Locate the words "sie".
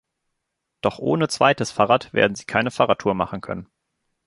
2.33-2.45